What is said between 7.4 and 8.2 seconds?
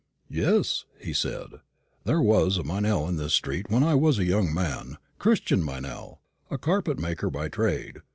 trade.